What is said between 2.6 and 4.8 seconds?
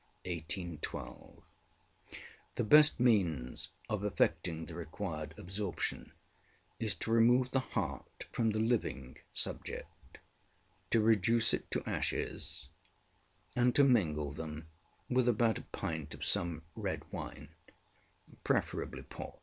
best means of effecting the